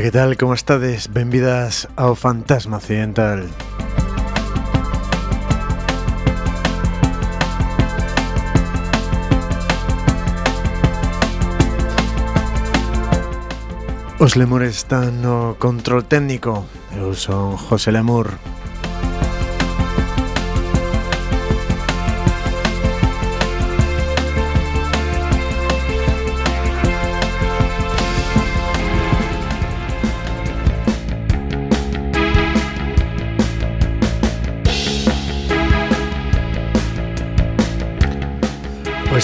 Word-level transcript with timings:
Ola, 0.00 0.06
que 0.06 0.18
tal? 0.18 0.36
Como 0.38 0.54
estades? 0.54 1.12
Benvidas 1.12 1.86
ao 1.94 2.14
Fantasma 2.16 2.78
Occidental. 2.78 3.44
Os 14.18 14.36
lemures 14.36 14.80
están 14.80 15.20
no 15.20 15.60
control 15.60 16.08
técnico. 16.08 16.64
Eu 16.96 17.12
son 17.12 17.60
José 17.60 17.92
Lemur. 17.92 18.49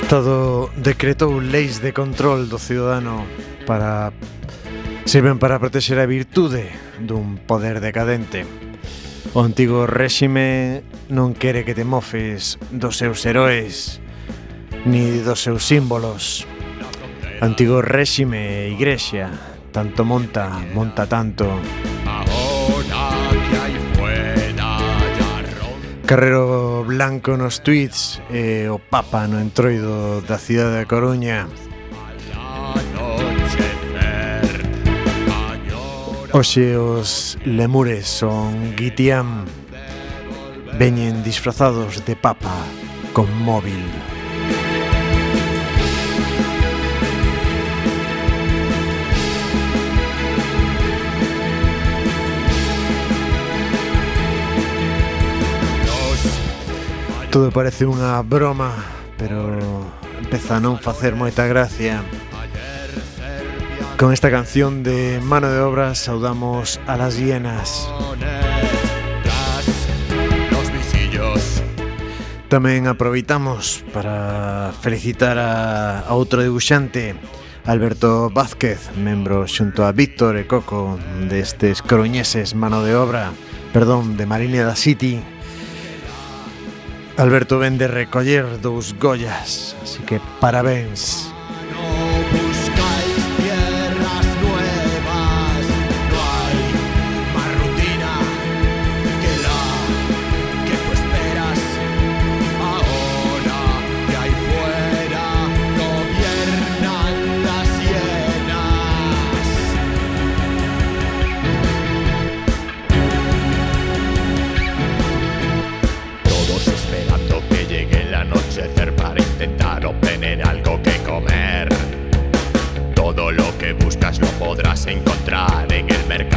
Estado 0.06 0.70
decretou 0.76 1.42
leis 1.42 1.82
de 1.82 1.90
control 1.90 2.46
do 2.46 2.62
ciudadano 2.62 3.26
para 3.66 4.14
sirven 5.02 5.34
para 5.34 5.58
protexer 5.58 5.98
a 5.98 6.06
virtude 6.06 6.70
dun 7.02 7.42
poder 7.42 7.82
decadente. 7.82 8.46
O 9.34 9.42
antigo 9.42 9.82
réxime 9.82 10.86
non 11.10 11.34
quere 11.34 11.66
que 11.66 11.74
te 11.74 11.82
mofes 11.82 12.54
dos 12.70 13.02
seus 13.02 13.26
heróis 13.26 13.98
ni 14.86 15.26
dos 15.26 15.42
seus 15.42 15.66
símbolos. 15.66 16.46
Antigo 17.42 17.82
réxime, 17.82 18.70
e 18.70 18.78
igrexa, 18.78 19.34
tanto 19.74 20.06
monta, 20.06 20.54
monta 20.70 21.10
tanto. 21.10 21.50
Carrero 26.06 26.84
Blanco 26.86 27.36
nos 27.36 27.58
tweets 27.58 28.22
e 28.30 28.70
o 28.70 28.78
Papa 28.78 29.26
no 29.26 29.42
entroido 29.42 30.22
da 30.22 30.38
cidade 30.38 30.78
da 30.78 30.86
Coruña. 30.86 31.50
Oxe 36.30 36.78
os 36.78 37.34
lemures 37.42 38.06
son 38.06 38.78
Guitián 38.78 39.50
Veñen 40.78 41.24
disfrazados 41.24 42.04
de 42.04 42.14
papa 42.14 42.52
con 43.14 43.32
móvil. 43.42 43.80
Todo 57.30 57.50
parece 57.52 57.84
unha 57.84 58.22
broma, 58.22 58.72
pero 59.18 59.60
empeza 60.18 60.56
a 60.56 60.62
non 60.62 60.80
facer 60.80 61.12
moita 61.14 61.44
gracia. 61.44 62.00
Con 63.96 64.12
esta 64.12 64.30
canción 64.30 64.82
de 64.82 65.20
Mano 65.24 65.48
de 65.48 65.60
Obras 65.60 65.98
saudamos 65.98 66.80
a 66.86 66.96
las 66.96 67.16
hienas. 67.16 67.88
Tamén 72.46 72.86
aproveitamos 72.86 73.82
para 73.90 74.70
felicitar 74.78 75.34
a, 75.34 76.06
a 76.06 76.12
outro 76.14 76.46
debuxante, 76.46 77.18
Alberto 77.66 78.30
Vázquez, 78.30 78.94
membro 78.94 79.50
xunto 79.50 79.82
a 79.82 79.90
Víctor 79.90 80.38
e 80.38 80.46
Coco 80.46 80.94
destes 81.26 81.82
croñeses 81.82 82.54
Mano 82.54 82.86
de 82.86 82.94
Obra, 82.94 83.34
perdón, 83.74 84.14
de 84.14 84.30
Marina 84.30 84.62
da 84.62 84.78
City, 84.78 85.18
Alberto 87.18 87.58
vende 87.58 87.88
recoller 87.88 88.60
dous 88.60 88.92
Goyas, 89.00 89.74
así 89.82 90.02
que 90.04 90.20
parabéns. 90.38 91.35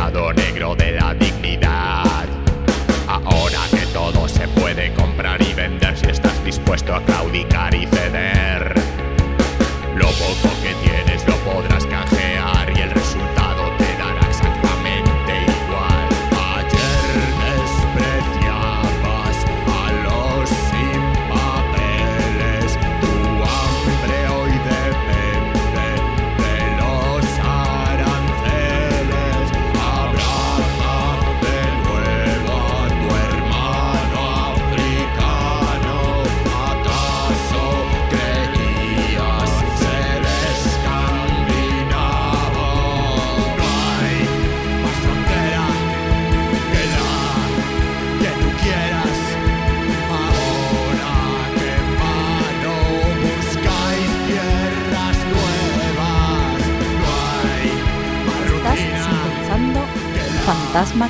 Negro 0.09 0.75
de 0.75 0.94
la 0.94 1.14
dignidad. 1.14 2.25
Ahora 3.08 3.59
que 3.70 3.86
todo 3.94 4.28
se 4.28 4.47
puede 4.47 4.92
comprar 4.94 5.40
y 5.42 5.53
vender 5.53 5.96
si 5.97 6.08
estás 6.08 6.44
dispuesto 6.44 6.96
a 6.96 7.03
claudicar 7.03 7.69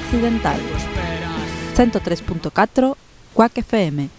occidental. 0.10 0.58
103.4 1.76 2.96
Quack 3.34 3.58
FM 3.60 4.19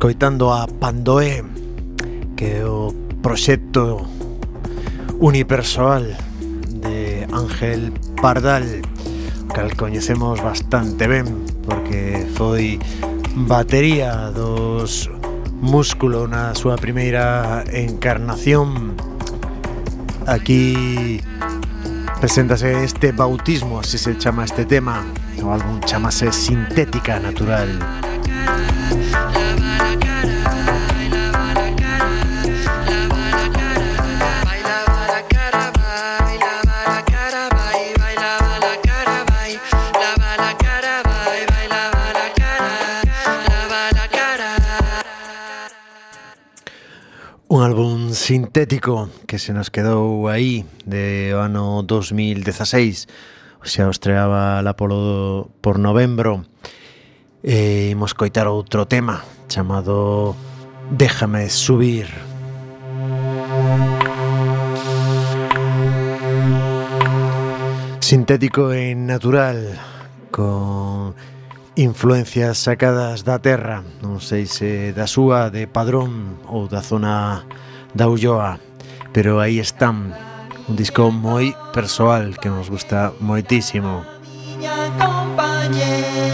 escoitando 0.00 0.50
a 0.50 0.64
Pandoé 0.66 1.44
que 2.32 2.56
é 2.56 2.64
o 2.64 2.88
proxecto 3.20 4.00
unipersoal 5.20 6.16
de 6.80 7.28
Ángel 7.28 7.92
Pardal 8.16 8.80
cal 9.52 9.76
coñecemos 9.76 10.40
bastante 10.40 11.04
ben 11.04 11.44
porque 11.68 12.24
foi 12.32 12.80
batería 13.44 14.32
dos 14.32 15.12
Músculo 15.60 16.24
na 16.24 16.56
súa 16.56 16.80
primeira 16.80 17.60
encarnación 17.68 18.96
aquí 20.24 21.20
preséntase 22.24 22.88
este 22.88 23.12
bautismo, 23.12 23.84
así 23.84 24.00
se 24.00 24.16
chama 24.16 24.48
este 24.48 24.64
tema. 24.64 25.04
O 25.44 25.52
álbum 25.52 25.80
chamase 25.84 26.32
Sintética 26.32 27.20
Natural. 27.20 27.68
sintético 48.30 49.10
que 49.26 49.40
se 49.40 49.52
nos 49.52 49.74
quedou 49.74 50.28
aí 50.28 50.62
de 50.86 51.34
ano 51.34 51.82
2016 51.82 53.10
xa 53.58 53.90
os 53.90 53.98
treaba 53.98 54.62
la 54.62 54.78
polo 54.78 55.50
por 55.58 55.82
novembro. 55.82 56.46
E 57.42 57.90
imos 57.90 58.14
coitar 58.14 58.46
outro 58.46 58.86
tema 58.86 59.26
chamado 59.50 60.38
Déjame 60.94 61.50
subir. 61.50 62.06
Sintético 67.98 68.70
e 68.70 68.94
natural 68.94 69.74
con 70.30 71.18
influencias 71.74 72.62
sacadas 72.62 73.26
da 73.26 73.42
terra, 73.42 73.82
non 74.06 74.22
sei 74.22 74.46
se 74.46 74.94
da 74.94 75.10
súa, 75.10 75.50
de 75.50 75.66
Padrón 75.66 76.38
ou 76.46 76.70
da 76.70 76.78
zona 76.78 77.42
da 77.94 78.08
Ulloa 78.08 78.70
pero 79.12 79.40
aí 79.40 79.58
están. 79.58 80.14
Un 80.68 80.76
disco 80.76 81.10
moi 81.10 81.50
persoal 81.74 82.38
que 82.38 82.46
nos 82.46 82.70
gusta 82.70 83.10
moitísimo. 83.18 84.06
Compañeira 84.98 86.30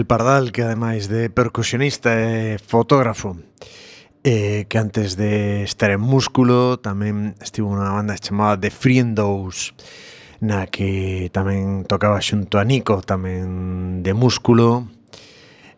Ángel 0.00 0.06
Pardal, 0.06 0.50
que 0.50 0.62
ademais 0.62 1.08
de 1.12 1.28
percusionista 1.28 2.16
e 2.16 2.56
fotógrafo, 2.56 3.36
eh, 4.24 4.64
que 4.64 4.78
antes 4.80 5.12
de 5.20 5.60
estar 5.68 5.92
en 5.92 6.00
Músculo 6.00 6.80
tamén 6.80 7.36
estivo 7.36 7.68
unha 7.68 7.92
banda 7.92 8.16
chamada 8.16 8.56
The 8.56 8.72
Friendos, 8.72 9.76
na 10.40 10.72
que 10.72 11.28
tamén 11.36 11.84
tocaba 11.84 12.16
xunto 12.24 12.56
a 12.56 12.64
Nico, 12.64 13.04
tamén 13.04 14.00
de 14.00 14.16
Músculo, 14.16 14.88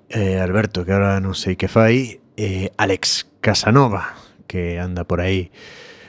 eh, 0.06 0.38
Alberto, 0.38 0.86
que 0.86 0.94
agora 0.94 1.18
non 1.18 1.34
sei 1.34 1.58
que 1.58 1.66
fai, 1.66 2.22
eh, 2.38 2.70
Alex 2.78 3.26
Casanova, 3.42 4.14
que 4.46 4.78
anda 4.78 5.02
por 5.02 5.18
aí 5.18 5.50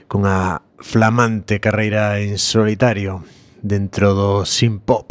cunha 0.05 0.61
flamante 0.77 1.57
carreira 1.57 2.21
en 2.21 2.37
solitario 2.37 3.25
dentro 3.65 4.13
do 4.13 4.45
synth 4.45 4.85
pop. 4.85 5.09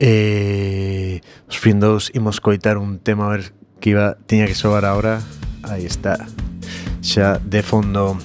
E 0.00 1.20
os 1.46 1.56
findos 1.56 2.10
imos 2.14 2.42
coitar 2.42 2.78
un 2.78 2.98
tema 2.98 3.26
a 3.26 3.36
ver 3.36 3.54
que 3.78 3.90
iba, 3.90 4.16
tiña 4.26 4.46
que 4.46 4.54
soar 4.54 4.84
ahora. 4.84 5.22
Aí 5.62 5.86
está. 5.86 6.26
Xa 7.00 7.38
de 7.38 7.62
fondo 7.62 8.18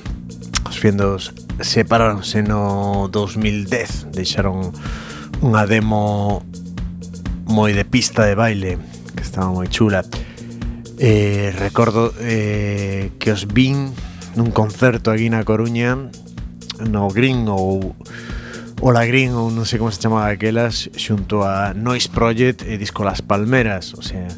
os 0.65 0.77
findos 0.77 1.33
separáronse 1.61 2.41
no 2.41 3.09
2010, 3.11 4.15
deixaron 4.15 4.71
unha 5.43 5.67
demo 5.67 6.41
moi 7.49 7.73
de 7.75 7.83
pista 7.83 8.23
de 8.25 8.35
baile, 8.35 8.79
que 9.13 9.23
estaba 9.23 9.51
moi 9.51 9.67
chula. 9.67 10.05
Eh, 10.99 11.55
recordo 11.55 12.11
eh, 12.19 13.11
que 13.19 13.31
os 13.31 13.47
vin 13.47 13.91
nun 14.35 14.51
concerto 14.51 15.11
aquí 15.11 15.27
na 15.31 15.43
Coruña 15.47 15.95
no 16.79 17.11
Green 17.11 17.47
ou 17.47 17.95
Ola 18.81 19.05
Green 19.05 19.35
ou 19.35 19.51
non 19.51 19.67
sei 19.67 19.75
como 19.75 19.91
se 19.91 19.99
chamaba 19.99 20.31
aquelas 20.31 20.87
xunto 20.95 21.43
a 21.43 21.75
Noise 21.75 22.07
Project 22.15 22.63
e 22.63 22.79
Disco 22.79 23.03
Las 23.03 23.19
Palmeras. 23.19 23.91
O 23.91 23.99
sea, 23.99 24.31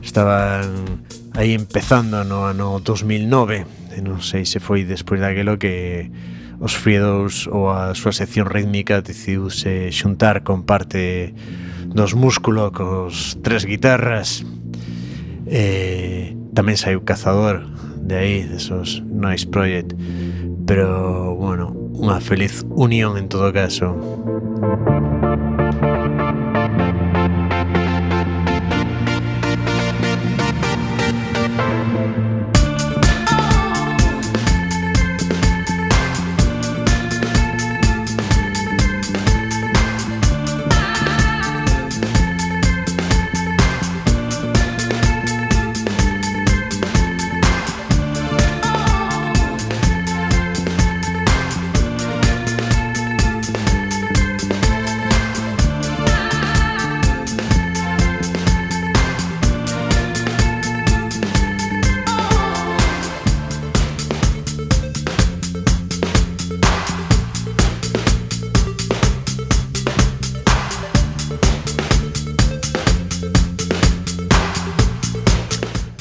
estaban 0.00 1.04
aí 1.36 1.52
empezando 1.52 2.24
no 2.24 2.48
ano 2.48 2.80
2009 2.80 3.92
e 3.92 4.00
non 4.00 4.24
sei 4.24 4.48
se 4.48 4.56
foi 4.56 4.88
despois 4.88 5.20
daquelo 5.20 5.60
que 5.60 6.08
os 6.56 6.72
Friedos 6.72 7.44
ou 7.44 7.68
a 7.68 7.92
súa 7.92 8.16
sección 8.16 8.48
rítmica 8.48 9.04
decidiuse 9.04 9.92
xuntar 9.92 10.48
con 10.48 10.64
parte 10.64 11.36
dos 11.92 12.16
músculo 12.16 12.72
cos 12.72 13.36
tres 13.44 13.68
guitarras. 13.68 14.48
E 15.44 16.32
tamén 16.56 16.80
saiu 16.80 17.04
Cazador 17.04 17.68
de 18.00 18.16
aí, 18.16 18.36
desos 18.48 19.04
Noise 19.04 19.44
Project. 19.52 19.92
Pero 20.64 21.36
bueno, 21.36 21.87
unha 21.98 22.22
feliz 22.22 22.62
unión 22.70 23.18
en 23.18 23.26
todo 23.26 23.50
caso. 23.52 23.98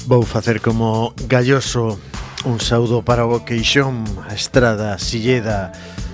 Vou 0.07 0.23
facer 0.23 0.61
como 0.61 1.13
galloso 1.27 1.99
un 2.45 2.61
saúdo 2.61 3.03
para 3.03 3.27
o 3.27 3.43
Queixón, 3.43 4.07
a 4.23 4.33
Estrada, 4.33 4.97
Silleda, 4.97 5.73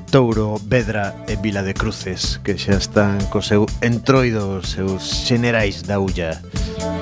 Touro, 0.10 0.58
Vedra 0.66 1.14
e 1.30 1.38
Vila 1.38 1.62
de 1.62 1.78
Cruces, 1.78 2.42
que 2.42 2.58
xa 2.58 2.82
están 2.82 3.22
co 3.30 3.46
seu 3.46 3.70
entroido, 3.86 4.66
seus 4.66 5.30
xenerais 5.30 5.86
da 5.86 6.02
ulla. 6.02 6.42
Música 6.42 6.93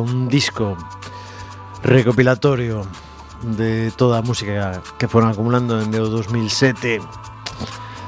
un 0.00 0.28
disco 0.28 0.76
recopilatorio 1.82 2.82
de 3.42 3.90
toda 3.92 4.18
a 4.18 4.22
música 4.22 4.82
que 4.98 5.06
foron 5.06 5.30
acumulando 5.30 5.78
dende 5.78 6.02
o 6.02 6.10
2007 6.10 6.98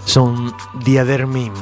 son 0.04 0.50
Diadermin 0.82 1.54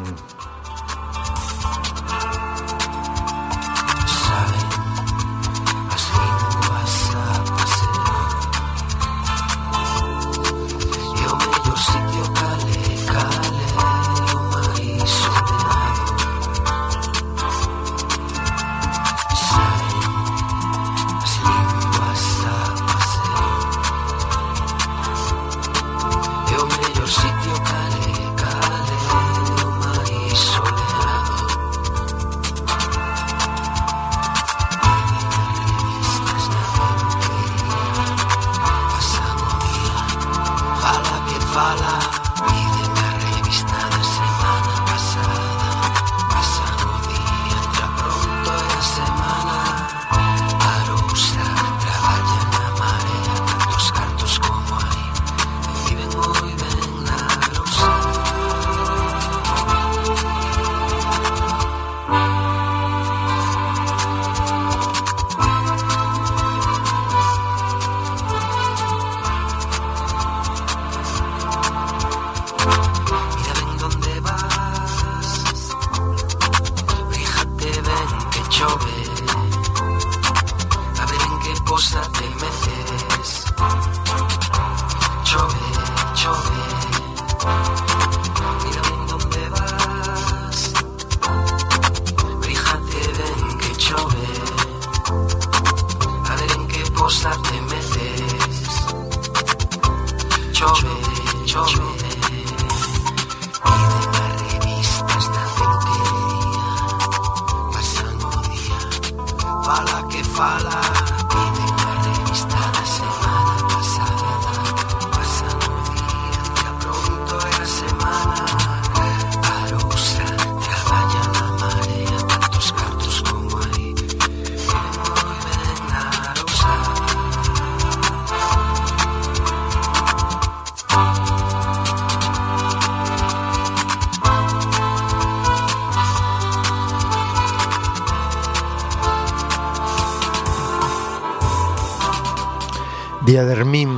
Viadermín 143.30 143.94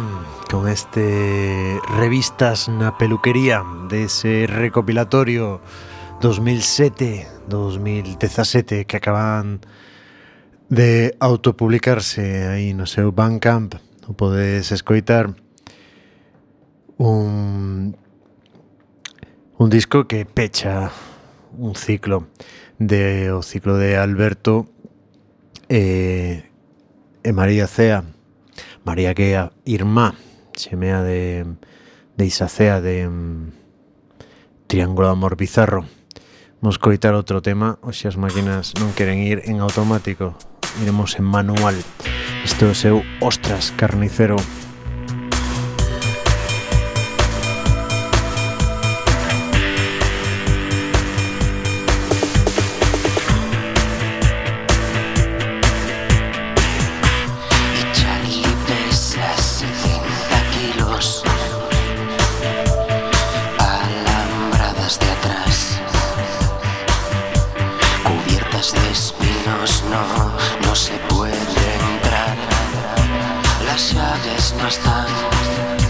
con 0.50 0.68
este 0.68 1.80
Revistas 1.96 2.68
na 2.68 3.00
peluquería 3.00 3.64
dese 3.88 4.44
de 4.44 4.46
recopilatorio 4.46 5.64
2007-2017 6.20 8.84
que 8.84 9.00
acaban 9.00 9.64
de 10.68 11.16
autopublicarse 11.16 12.44
aí 12.44 12.76
no 12.76 12.84
seu 12.84 13.08
Bandcamp. 13.08 13.80
O 14.04 14.12
podes 14.12 14.68
escoitar 14.68 15.32
un 17.00 17.96
un 19.56 19.68
disco 19.72 20.04
que 20.04 20.28
pecha 20.28 20.92
un 21.56 21.72
ciclo 21.72 22.28
de 22.76 23.32
o 23.32 23.40
ciclo 23.40 23.80
de 23.80 23.96
Alberto 23.96 24.68
e, 25.72 26.52
e 27.24 27.32
María 27.32 27.64
Cea. 27.64 28.11
María 28.84 29.14
que 29.14 29.36
a 29.36 29.52
irmá 29.64 30.14
semea 30.54 31.02
de, 31.02 31.46
de 32.16 32.24
Isacea 32.26 32.80
de 32.80 33.06
um, 33.06 33.50
Triángulo 34.66 35.08
de 35.08 35.12
Amor 35.12 35.36
Bizarro. 35.36 35.86
Vamos 36.60 36.78
coitar 36.78 37.14
outro 37.14 37.42
tema 37.42 37.78
Oxe 37.82 38.10
as 38.10 38.18
máquinas 38.18 38.74
non 38.78 38.94
queren 38.94 39.22
ir 39.22 39.46
en 39.46 39.62
automático 39.62 40.34
Iremos 40.80 41.14
en 41.20 41.26
manual. 41.26 41.76
Isto 42.42 42.66
é 42.66 42.72
o 42.72 42.78
seu 42.78 42.96
Ostras 43.20 43.70
Carnicero 43.76 44.40
ciudades 74.02 74.54
no 74.58 74.66
están. 74.66 75.81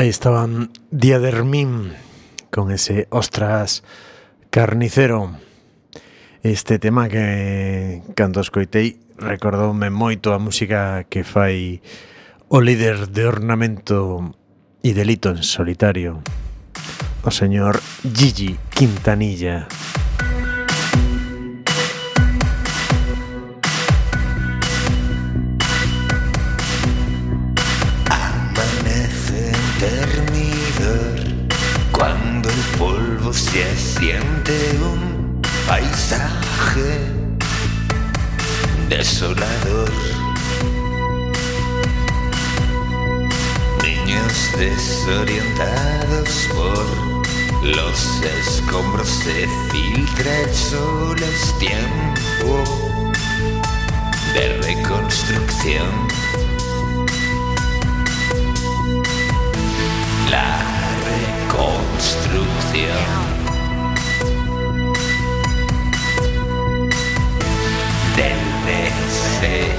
Ahí 0.00 0.08
estaban 0.08 0.70
Diadermín 0.90 1.92
con 2.50 2.70
ese 2.70 3.06
ostras 3.10 3.84
carnicero. 4.48 5.36
Este 6.42 6.78
tema 6.78 7.10
que 7.10 8.00
cando 8.16 8.40
escoitei 8.40 8.96
recordoume 9.20 9.92
moito 9.92 10.32
a 10.32 10.40
música 10.40 11.04
que 11.04 11.20
fai 11.20 11.84
o 12.48 12.64
líder 12.64 13.12
de 13.12 13.28
ornamento 13.28 14.32
e 14.80 14.96
delito 14.96 15.36
en 15.36 15.44
solitario, 15.44 16.24
o 17.20 17.28
señor 17.28 17.76
Gigi 18.00 18.56
Quintanilla. 18.72 19.68
Se 33.52 33.76
siente 33.76 34.78
un 34.80 35.42
paisaje 35.66 37.00
desolador. 38.88 39.90
Niños 43.82 44.52
desorientados 44.56 46.48
por 46.54 46.86
los 47.66 48.22
escombros 48.22 49.08
se 49.08 49.48
filtra 49.72 50.42
el 50.42 50.54
sol, 50.54 51.20
es 51.20 51.58
tiempo 51.58 52.62
de 54.32 54.60
reconstrucción. 54.62 56.06
La 60.30 60.62
reconstrucción. 61.10 63.39
Deseo. 69.40 69.70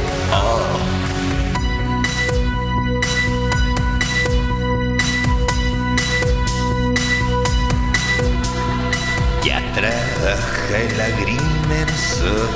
Ya 9.44 9.62
trabaja 9.74 10.78
el 10.78 11.02
agrimensor, 11.02 12.50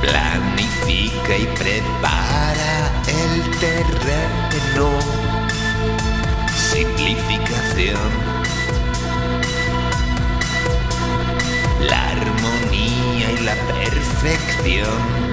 planifica 0.00 1.36
y 1.36 1.46
prepara 1.58 2.90
el 3.06 3.50
terreno. 3.58 4.90
Simplificación. 6.56 8.34
La 11.88 12.10
armonía 12.10 13.30
y 13.32 13.44
la 13.44 13.54
perfección 13.54 15.23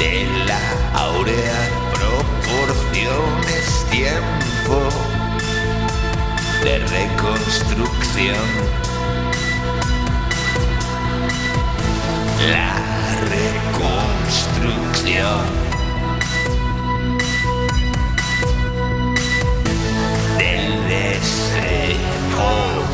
de 0.00 0.26
la 0.46 0.60
áurea 0.98 1.60
proporción 1.92 3.44
es 3.46 3.84
tiempo 3.90 4.88
de 6.64 6.78
reconstrucción. 6.78 8.46
La 12.50 12.80
reconstrucción 13.28 15.44
del 20.38 20.88
deseo. 20.88 22.89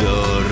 Dor. 0.00 0.44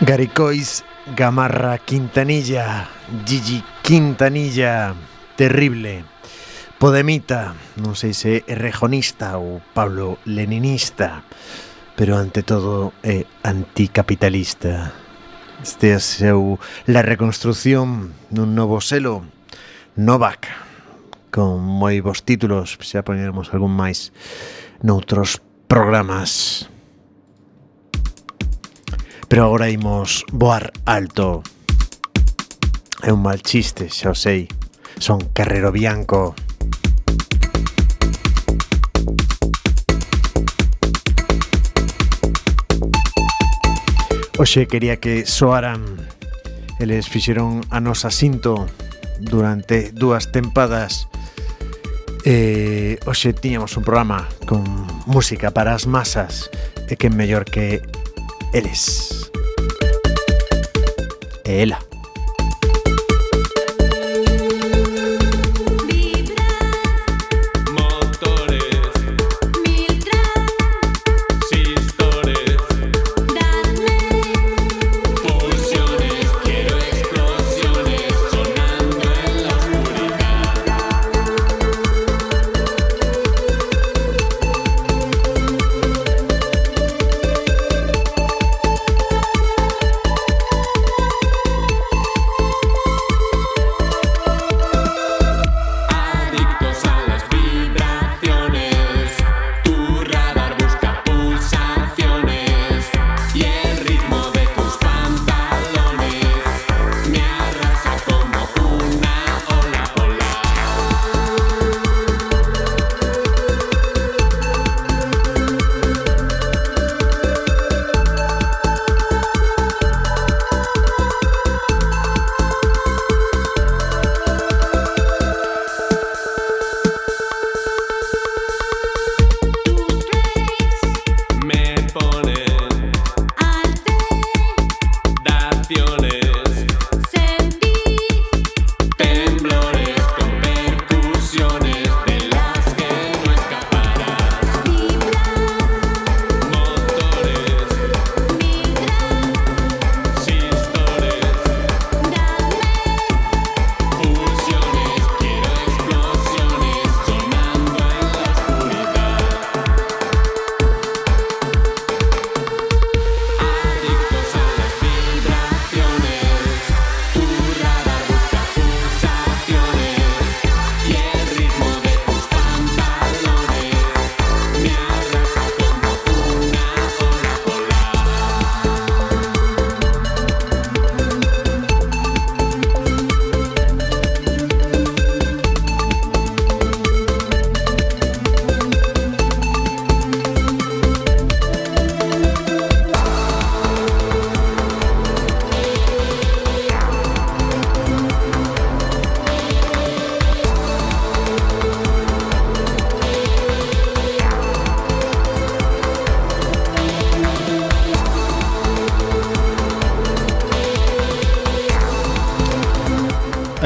Garicois 0.00 0.84
Gamarra 1.14 1.78
Quintanilla, 1.78 2.86
Gigi 3.24 3.62
Quintanilla, 3.82 4.94
terrible. 5.36 6.15
Podemita, 6.76 7.56
non 7.80 7.96
sei 7.96 8.12
se 8.12 8.44
é 8.44 8.52
rejonista 8.52 9.40
ou 9.40 9.64
Pablo 9.72 10.20
Leninista, 10.28 11.24
pero 11.96 12.20
ante 12.20 12.44
todo 12.44 12.92
é 13.00 13.24
anticapitalista. 13.40 14.92
Este 15.64 15.96
é 15.96 16.00
seu 16.04 16.60
La 16.84 17.00
reconstrución 17.00 18.12
dun 18.28 18.52
novo 18.52 18.84
selo, 18.84 19.24
Novak, 19.96 20.52
con 21.32 21.64
moi 21.64 21.96
bons 22.04 22.28
títulos, 22.28 22.76
xa 22.76 23.00
poñeremos 23.00 23.56
algún 23.56 23.72
máis 23.72 24.12
noutros 24.84 25.40
programas. 25.72 26.68
Pero 29.32 29.48
agora 29.48 29.72
imos 29.72 30.28
voar 30.28 30.76
alto. 30.84 31.40
É 33.00 33.08
un 33.16 33.24
mal 33.24 33.40
chiste, 33.40 33.88
xa 33.88 34.12
o 34.12 34.16
sei. 34.16 34.44
Son 35.00 35.32
Carrero 35.32 35.72
Bianco. 35.72 36.36
Oxe 44.38 44.66
quería 44.66 44.96
que 45.00 45.24
soaran 45.24 45.82
Eles 46.78 47.08
fixeron 47.08 47.64
a 47.70 47.80
nosa 47.80 48.12
cinto 48.12 48.68
durante 49.18 49.92
dúas 49.96 50.28
tempadas. 50.28 51.08
E 52.20 53.00
oxe 53.08 53.32
tiñamos 53.32 53.80
un 53.80 53.84
programa 53.86 54.28
con 54.44 54.60
música 55.08 55.56
para 55.56 55.72
as 55.72 55.88
masas 55.88 56.52
E 56.84 57.00
que 57.00 57.08
mellor 57.08 57.48
que 57.48 57.80
eles. 58.52 59.32
E 61.48 61.64
ela. 61.64 61.80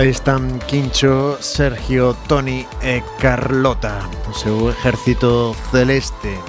Aí 0.00 0.08
están 0.08 0.60
Quincho, 0.60 1.36
Sergio, 1.42 2.16
Toni 2.26 2.66
e 2.80 3.02
Carlota. 3.20 4.00
O 4.30 4.32
seu 4.32 4.70
exército 4.70 5.52
celeste. 5.70 6.40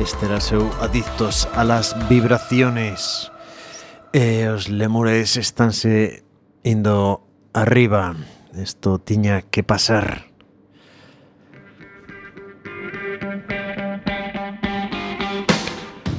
Este 0.00 0.24
seu 0.40 0.64
adictos 0.80 1.46
a 1.52 1.62
las 1.62 1.92
vibraciones. 2.08 3.30
E 4.16 4.48
os 4.48 4.72
lemures 4.72 5.36
estánse 5.36 6.24
indo 6.64 7.20
arriba. 7.52 8.16
Isto 8.56 8.96
tiña 8.96 9.42
que 9.42 9.60
pasar. 9.60 10.32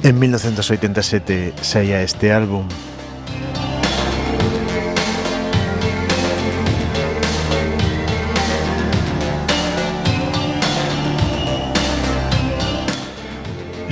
En 0.04 0.14
1987 0.14 1.54
saía 1.60 2.02
este 2.06 2.30
álbum 2.30 2.68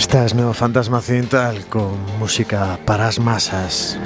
Estás 0.07 0.37
no 0.37 0.55
Fantasma 0.55 0.99
Occidental 0.99 1.67
con 1.67 1.99
música 2.21 2.79
para 2.87 3.09
as 3.09 3.19
masas. 3.19 3.99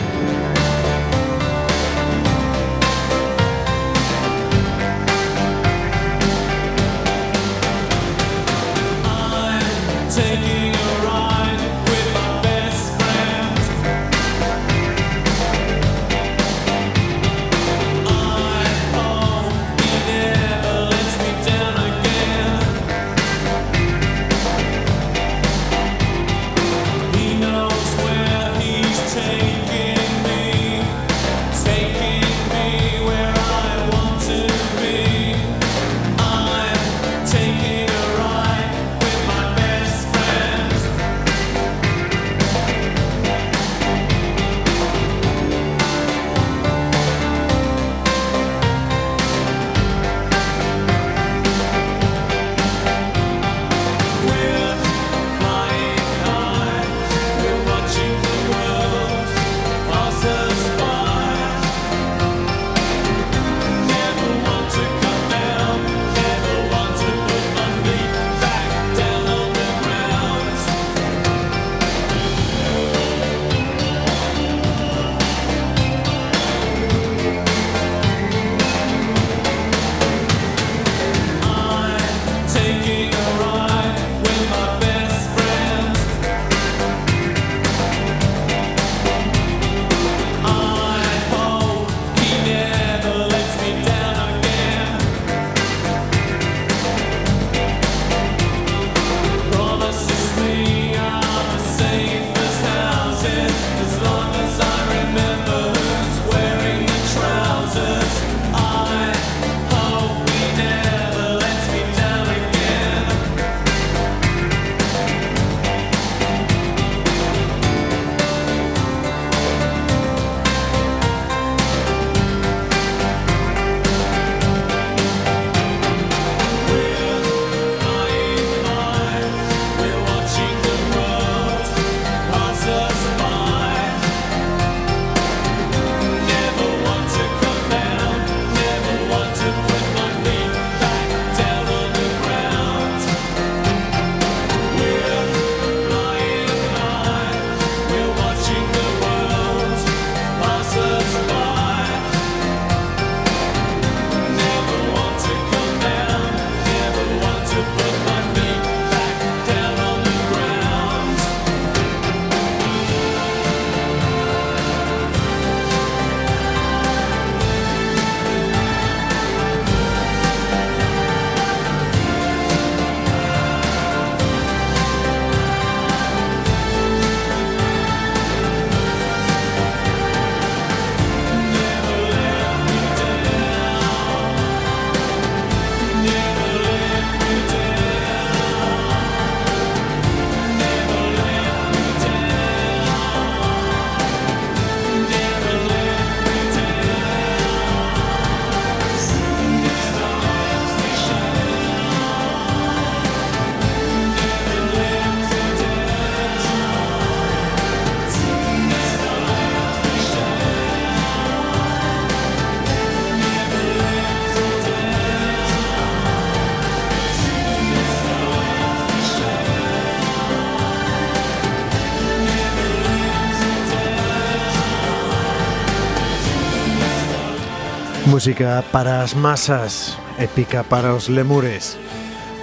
Música 228.20 228.62
para 228.70 229.00
as 229.00 229.14
masas, 229.14 229.96
épica 230.18 230.60
para 230.60 230.92
os 230.92 231.08
lemures. 231.08 231.80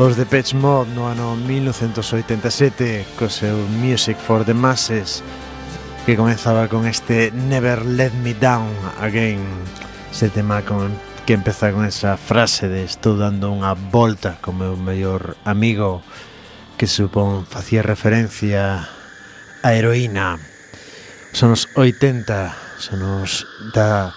Os 0.02 0.18
de 0.18 0.26
Pitch 0.26 0.58
Mod 0.58 0.90
no 0.90 1.06
ano 1.06 1.38
1987 1.38 3.06
co 3.14 3.30
seu 3.30 3.54
Music 3.78 4.18
for 4.18 4.42
the 4.42 4.58
Masses 4.58 5.22
que 6.02 6.18
comenzaba 6.18 6.66
con 6.66 6.90
este 6.90 7.30
Never 7.30 7.86
Let 7.86 8.10
Me 8.26 8.34
Down 8.34 8.74
Again 8.98 9.38
ese 10.10 10.34
tema 10.34 10.66
con, 10.66 10.98
que 11.30 11.38
empeza 11.38 11.70
con 11.70 11.86
esa 11.86 12.18
frase 12.18 12.66
de 12.66 12.82
estou 12.82 13.14
dando 13.14 13.54
unha 13.54 13.78
volta 13.78 14.42
con 14.42 14.58
meu 14.58 14.74
mellor 14.74 15.38
amigo 15.46 16.02
que 16.82 16.90
supón 16.90 17.46
facía 17.46 17.86
referencia 17.86 18.90
a 19.62 19.70
heroína 19.78 20.42
son 21.38 21.54
os 21.54 21.70
80 21.78 22.82
son 22.82 23.22
os 23.22 23.46
da 23.78 24.10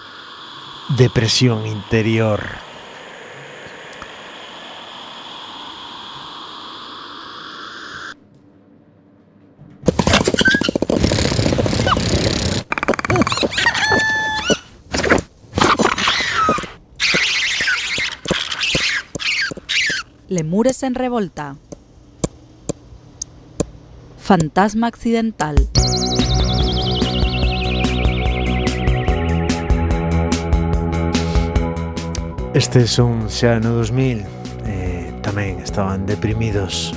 depresión 0.89 1.65
interior 1.65 2.41
Lemures 20.31 20.81
en 20.83 20.95
revolta. 20.95 21.57
Fantasma 24.17 24.87
accidental. 24.87 25.57
Este 32.53 32.85
son 32.85 33.31
xa 33.31 33.63
no 33.63 33.71
2000 33.79 34.27
eh, 34.67 35.07
tamén 35.23 35.63
estaban 35.63 36.03
deprimidos. 36.03 36.91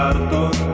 canto 0.00 0.69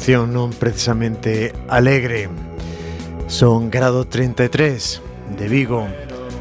canción 0.00 0.32
non 0.32 0.56
precisamente 0.56 1.52
alegre. 1.68 2.32
Son 3.28 3.68
Grado 3.68 4.08
33 4.08 5.36
de 5.36 5.44
Vigo 5.44 5.84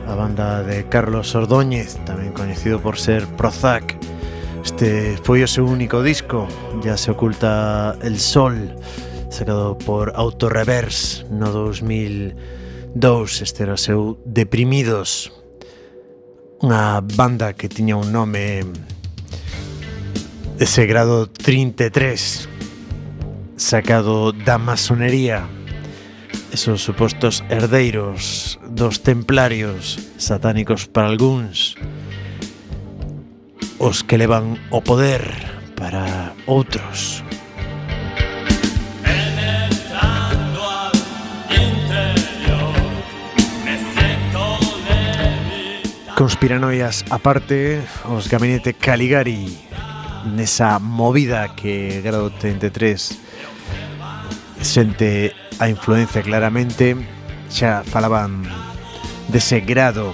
A 0.08 0.16
banda 0.16 0.64
de 0.64 0.88
Carlos 0.88 1.36
Ordóñez 1.36 2.00
Tamén 2.08 2.32
coñecido 2.32 2.80
por 2.80 2.96
ser 2.96 3.28
Prozac. 3.36 4.00
Este 4.64 5.20
foi 5.28 5.44
o 5.44 5.50
seu 5.52 5.68
único 5.68 6.00
disco 6.00 6.48
Ya 6.80 6.96
se 6.96 7.12
oculta 7.12 8.00
el 8.00 8.24
sol 8.24 8.80
Sacado 9.28 9.76
por 9.76 10.16
Autoreverse 10.16 11.28
no 11.28 11.52
2002 11.52 12.96
Este 13.44 13.68
era 13.68 13.76
o 13.76 13.82
seu 13.84 14.24
Deprimidos 14.24 15.36
Unha 16.64 17.04
banda 17.04 17.52
que 17.60 17.68
tiña 17.68 18.00
un 18.00 18.16
nome 18.16 18.64
Ese 20.64 20.88
grado 20.88 21.28
33 21.28 22.49
sacado 23.60 24.32
da 24.32 24.58
masonería. 24.58 25.44
Esos 26.52 26.82
supostos 26.82 27.44
herdeiros 27.50 28.58
dos 28.72 29.04
templarios 29.04 30.00
satánicos 30.18 30.88
para 30.88 31.08
algúns 31.12 31.76
os 33.80 34.04
que 34.04 34.18
levan 34.18 34.60
o 34.72 34.84
poder 34.84 35.24
para 35.76 36.36
outros. 36.48 37.24
Conspiranoias 46.16 47.08
aparte, 47.08 47.80
os 48.12 48.28
Gabinete 48.28 48.76
Caligari 48.76 49.48
nesa 50.36 50.76
movida 50.80 51.56
que 51.56 52.04
Grado 52.04 52.28
33 52.36 53.29
sente 54.62 55.34
a 55.60 55.68
influencia 55.70 56.22
claramente 56.22 56.96
xa 57.50 57.84
falaban 57.84 58.46
dese 59.28 59.62
grado 59.62 60.14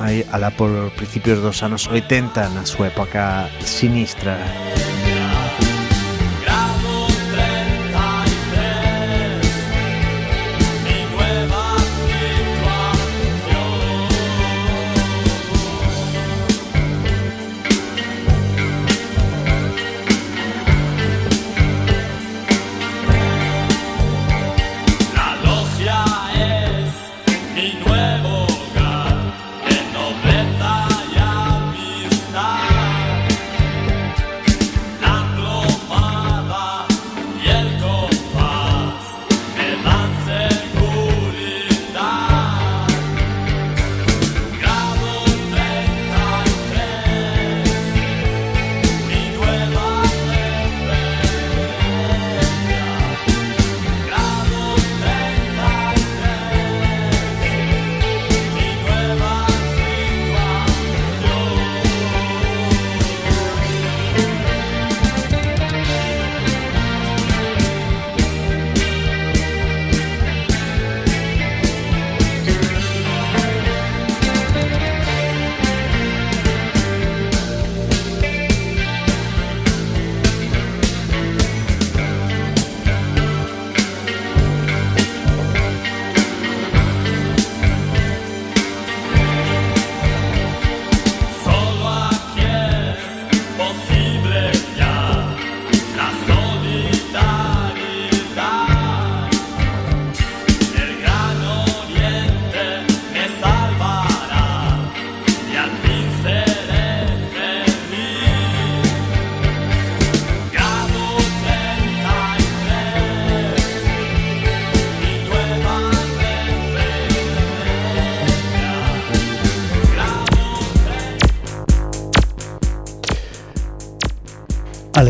aí 0.00 0.24
alá 0.32 0.50
por 0.50 0.70
principios 0.96 1.40
dos 1.40 1.62
anos 1.62 1.88
80 1.88 2.52
na 2.52 2.64
súa 2.68 2.92
época 2.92 3.48
sinistra. 3.64 4.65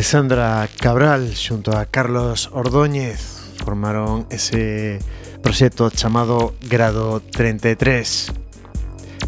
Sandra 0.06 0.68
Cabral 0.78 1.34
xunto 1.34 1.74
a 1.74 1.82
Carlos 1.90 2.54
Ordóñez 2.54 3.50
formaron 3.58 4.30
ese 4.30 5.02
proxecto 5.42 5.90
chamado 5.90 6.54
Grado 6.62 7.18
33 7.18 8.30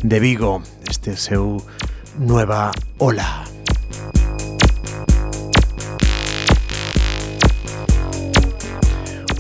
de 0.06 0.20
Vigo, 0.20 0.62
este 0.88 1.18
seu 1.18 1.58
Nueva 2.14 2.70
Ola. 3.02 3.42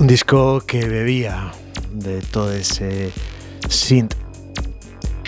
Un 0.00 0.10
disco 0.10 0.58
que 0.66 0.90
bebía 0.90 1.52
de 1.94 2.18
todo 2.18 2.50
ese 2.50 3.12
synth 3.70 4.18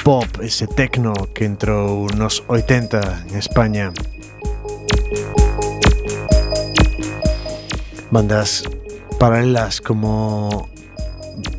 pop, 0.03 0.27
ese 0.43 0.67
techno 0.67 1.15
que 1.31 1.47
entrou 1.47 2.11
nos 2.19 2.43
80 2.51 3.31
en 3.31 3.39
España. 3.39 3.95
Bandas 8.11 8.65
paralelas 9.19 9.81
como 9.81 10.69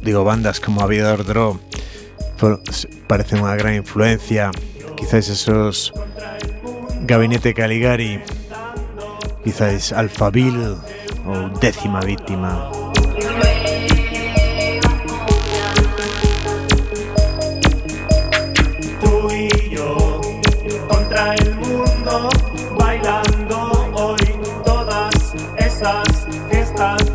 digo 0.01 0.23
bandas 0.23 0.59
como 0.59 0.81
Aviador 0.81 1.23
Draw 1.23 1.59
parecen 3.07 3.45
unha 3.45 3.53
gran 3.53 3.77
influencia. 3.77 4.49
Quizás 4.97 5.29
esos 5.29 5.93
Gabinete 7.05 7.53
Caligari 7.53 8.21
quizás 9.43 9.93
Alphaville 9.93 10.77
ou 11.25 11.49
Décima 11.57 12.01
Víctima 12.01 12.80
time. 26.81 27.10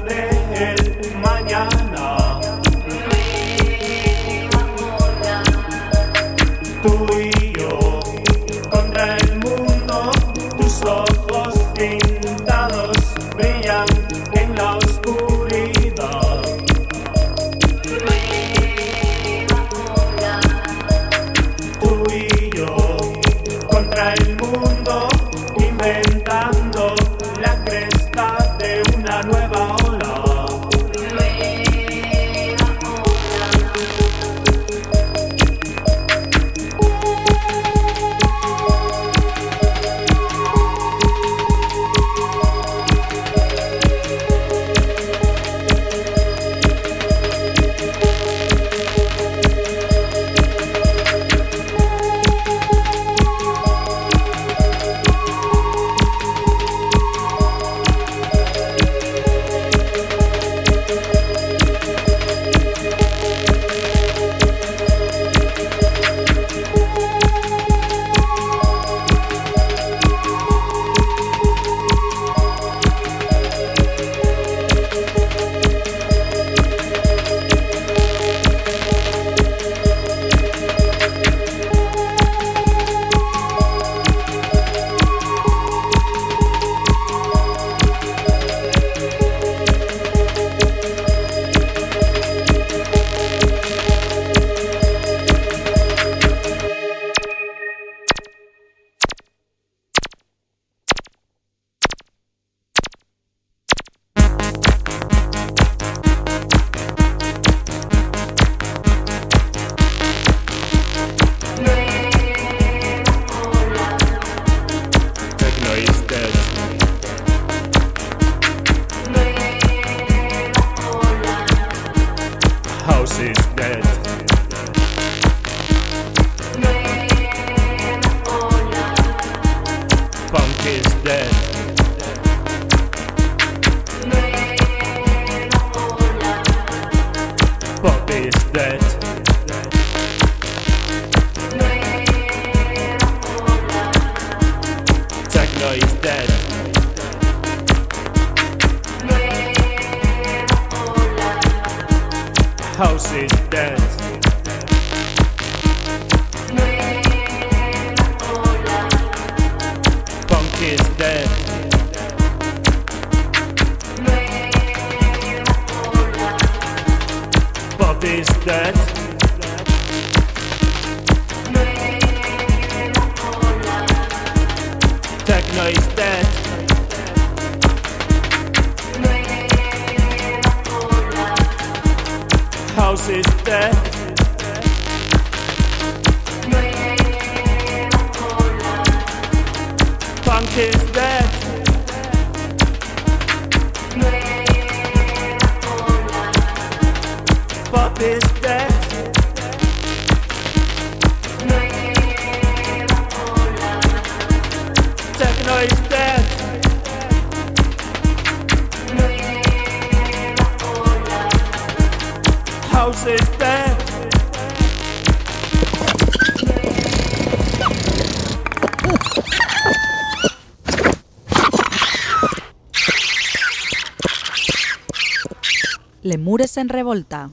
Lemures 226.06 226.56
en 226.56 226.68
revolta. 226.68 227.30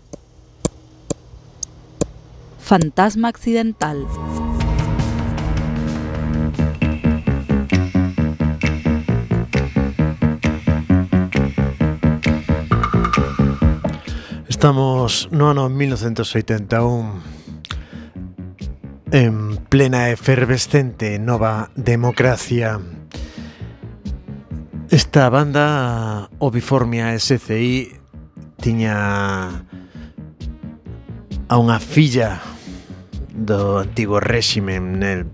Fantasma 2.58 3.28
accidental. 3.28 4.08
Estamos 14.50 15.30
no 15.30 15.52
ano 15.52 15.70
1981 15.70 17.22
en 19.12 19.58
plena 19.70 20.10
efervescente 20.10 21.20
nova 21.20 21.70
democracia. 21.76 22.82
Esta 24.90 25.30
banda 25.30 26.28
Obiformia 26.40 27.14
SCI 27.20 28.03
tiña 28.64 29.68
a 31.52 31.56
unha 31.60 31.84
filla 31.84 32.40
do 33.36 33.84
antigo 33.84 34.24
réxime 34.24 34.80
nel 34.80 35.28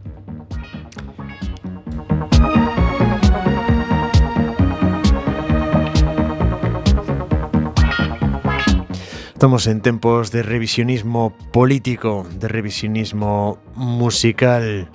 Estamos 9.37 9.69
en 9.69 9.79
tempos 9.79 10.33
de 10.33 10.41
revisionismo 10.41 11.31
político, 11.53 12.25
de 12.33 12.49
revisionismo 12.49 13.61
musical, 13.77 14.89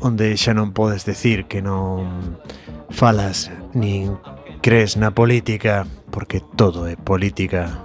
onde 0.00 0.34
xa 0.40 0.56
non 0.56 0.72
podes 0.72 1.04
decir 1.04 1.44
que 1.44 1.60
non 1.60 2.40
falas 2.88 3.52
nin 3.76 4.16
crees 4.64 4.96
na 4.96 5.12
política. 5.12 5.84
Porque 6.16 6.40
todo 6.40 6.88
é 6.88 6.96
política. 6.96 7.84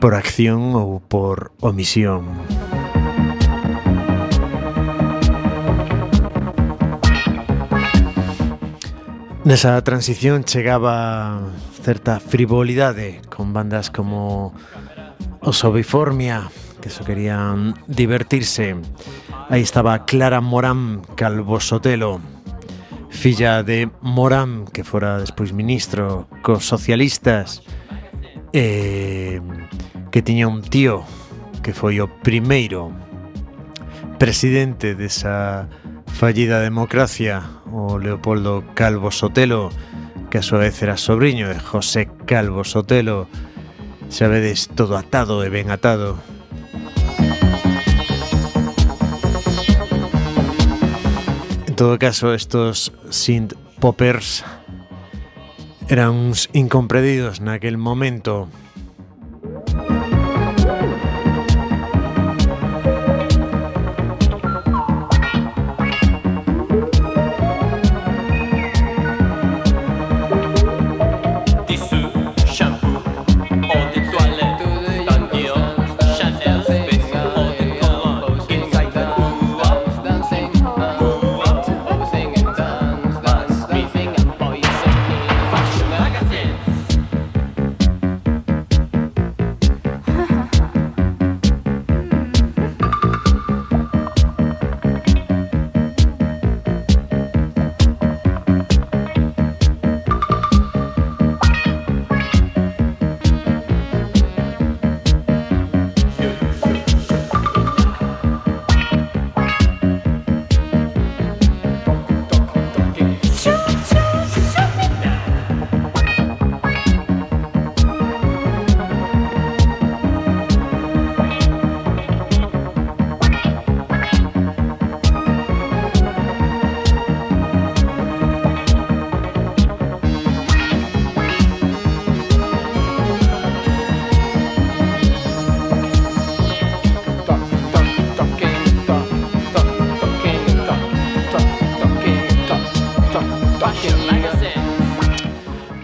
Por 0.00 0.16
acción 0.16 0.72
ou 0.72 1.04
por 1.04 1.52
omisión. 1.60 2.32
Nesa 9.44 9.76
transición 9.84 10.48
chegaba 10.48 11.44
certa 11.84 12.24
frivolidade 12.24 13.20
con 13.28 13.52
bandas 13.52 13.92
como 13.92 14.56
os 15.44 15.60
Obiformia, 15.60 16.48
que 16.80 16.88
só 16.88 17.04
querían 17.04 17.76
divertirse. 17.84 18.80
Aí 19.48 19.62
estaba 19.62 20.04
Clara 20.04 20.40
Morán 20.40 21.02
Calvo 21.16 21.60
Sotelo, 21.60 22.20
filla 23.10 23.62
de 23.62 23.90
Morán, 24.00 24.64
que 24.64 24.84
fora 24.84 25.18
despois 25.18 25.52
ministro 25.52 26.26
cos 26.42 26.64
socialistas, 26.64 27.62
eh, 28.52 29.40
que 30.10 30.22
tiña 30.22 30.48
un 30.48 30.62
tío 30.62 31.04
que 31.62 31.72
foi 31.72 32.00
o 32.00 32.08
primeiro 32.08 32.90
presidente 34.18 34.94
desa 34.94 35.68
fallida 36.08 36.60
democracia, 36.60 37.42
o 37.70 37.98
Leopoldo 37.98 38.64
Calvo 38.74 39.10
Sotelo, 39.10 39.70
que 40.32 40.38
a 40.38 40.46
súa 40.46 40.64
vez 40.64 40.80
era 40.80 40.96
sobrinho 40.96 41.52
de 41.52 41.60
José 41.60 42.08
Calvo 42.24 42.64
Sotelo, 42.64 43.28
xa 44.08 44.28
vedes 44.32 44.72
todo 44.72 44.96
atado 44.96 45.44
e 45.44 45.52
ben 45.52 45.68
atado, 45.68 46.16
todo 51.82 51.98
caso, 51.98 52.32
estos 52.32 52.92
synth 53.10 53.54
poppers 53.80 54.44
eran 55.88 56.10
uns 56.10 56.48
incompredidos 56.52 57.40
naquel 57.40 57.76
momento. 57.76 58.46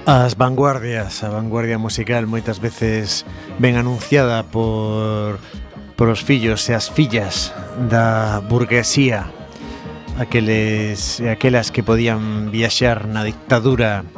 As 0.08 0.38
vanguardias, 0.38 1.22
a 1.22 1.28
vanguardia 1.28 1.76
musical 1.76 2.24
moitas 2.24 2.64
veces 2.64 3.28
ben 3.60 3.76
anunciada 3.76 4.40
por 4.40 5.36
por 6.00 6.08
os 6.08 6.24
fillos 6.24 6.64
e 6.64 6.72
as 6.72 6.88
fillas 6.88 7.52
da 7.92 8.40
burguesía 8.40 9.28
aqueles 10.16 11.20
e 11.20 11.28
aquelas 11.28 11.68
que 11.68 11.84
podían 11.84 12.48
viaxar 12.48 13.04
na 13.04 13.20
dictadura 13.20 14.08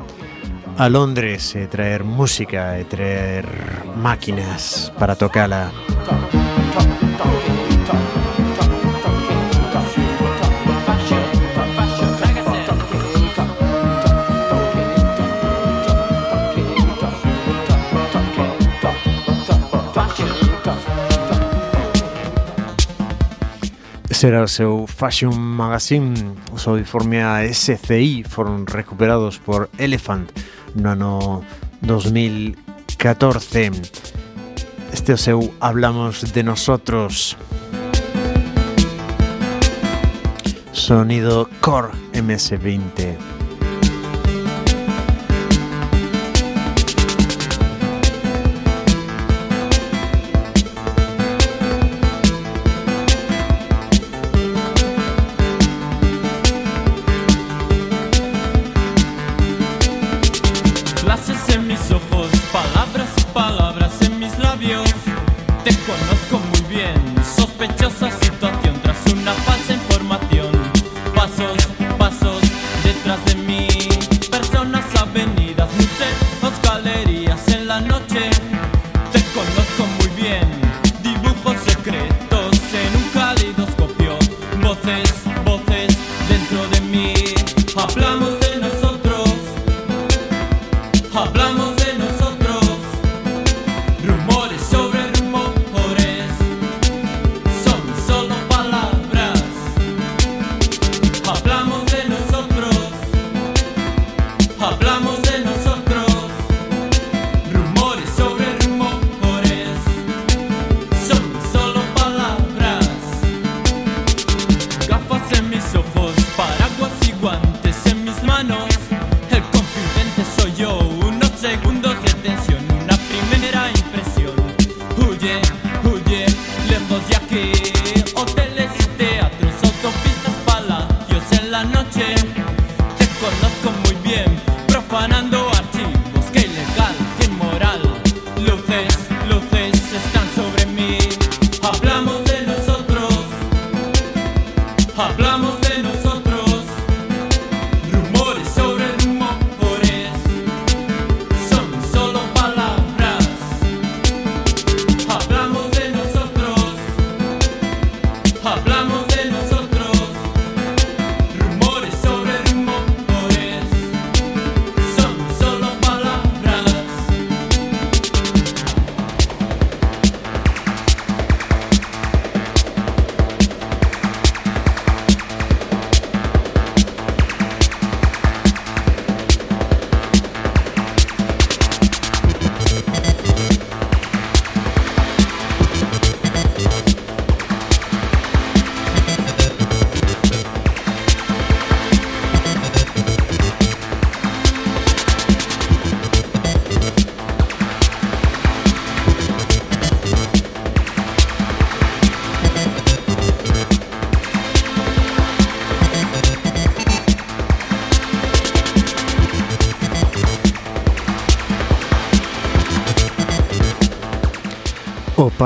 a 0.79 0.87
Londres 0.87 1.59
e 1.59 1.67
traer 1.67 2.07
música 2.07 2.79
e 2.79 2.87
traer 2.87 3.51
máquinas 3.99 4.95
para 4.95 5.19
tocala. 5.19 5.75
Música 6.07 6.40
Será 24.21 24.45
o 24.45 24.53
seu 24.53 24.85
Fashion 24.87 25.33
Magazine 25.33 26.13
Os 26.53 26.67
Uniformea 26.67 27.41
SCI 27.41 28.23
foron 28.29 28.69
recuperados 28.69 29.41
por 29.41 29.73
Elephant 29.81 30.29
no 30.77 30.93
ano 30.93 31.41
2014 31.81 33.81
Este 34.93 35.17
o 35.17 35.19
seu 35.19 35.41
Hablamos 35.65 36.37
de 36.37 36.45
Nosotros. 36.45 37.33
Sonido 40.77 41.49
Core 41.65 41.97
MS-20 42.13 43.40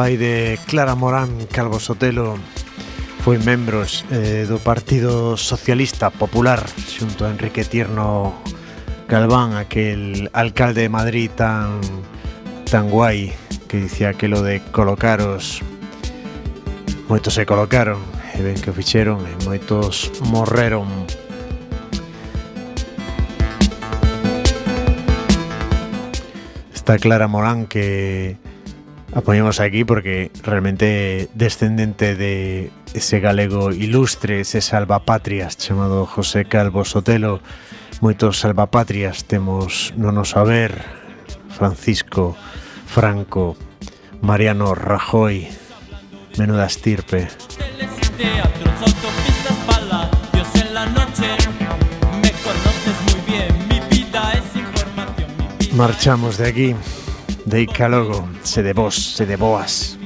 pai 0.05 0.19
de 0.19 0.59
Clara 0.67 0.95
Morán 0.95 1.49
Calvo 1.49 1.81
Sotelo 1.81 2.37
foi 3.25 3.41
membros 3.41 4.05
eh, 4.13 4.45
do 4.45 4.61
Partido 4.61 5.41
Socialista 5.41 6.13
Popular 6.13 6.61
xunto 6.77 7.25
a 7.25 7.33
Enrique 7.33 7.65
Tierno 7.65 8.37
Galván, 9.09 9.57
aquel 9.57 10.29
alcalde 10.37 10.85
de 10.85 10.93
Madrid 10.93 11.33
tan 11.33 11.81
tan 12.69 12.93
guai 12.93 13.33
que 13.65 13.81
dicía 13.81 14.13
aquilo 14.13 14.45
de 14.45 14.61
colocaros 14.77 15.65
moitos 17.09 17.33
se 17.33 17.49
colocaron 17.49 18.05
e 18.37 18.45
ben 18.45 18.61
que 18.61 18.69
o 18.69 18.77
fixeron 18.77 19.25
e 19.25 19.33
moitos 19.49 20.13
morreron. 20.29 20.85
Está 26.77 27.01
Clara 27.01 27.25
Morán 27.25 27.65
que 27.65 28.37
a 29.15 29.21
poníamos 29.21 29.61
aquí 29.61 29.85
porque 29.85 30.33
realmente 30.43 31.29
descendente 31.35 32.17
de 32.17 32.71
ese 32.95 33.21
galego 33.21 33.71
ilustre, 33.71 34.41
ese 34.41 34.61
salvapatrias 34.61 35.57
chamado 35.57 36.05
José 36.05 36.47
Calvo 36.47 36.85
Sotelo, 36.85 37.39
moitos 38.03 38.43
salvapatrias 38.43 39.23
temos 39.31 39.95
no 39.95 40.11
nos 40.11 40.35
saber 40.35 40.83
Francisco, 41.55 42.35
Franco, 42.91 43.55
Mariano 44.21 44.75
Rajoy, 44.75 45.47
menuda 46.37 46.67
estirpe. 46.67 47.31
Marchamos 55.73 56.39
de 56.39 56.49
aquí 56.49 56.75
de 57.45 57.63
Icalogo, 57.63 58.29
se 58.43 58.63
de 58.63 58.73
vos, 58.73 58.95
se 58.95 59.27
de 59.27 59.37
boas. 59.37 59.99